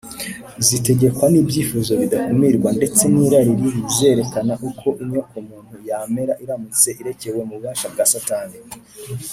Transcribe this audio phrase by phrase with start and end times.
[0.67, 8.05] zitegekwa n’ibyifuzo bidakumirwa ndetse n’irari ribi, zerekana uko inyokomuntu yamera iramutse irekewe mu bubasha bwa
[8.13, 8.57] satani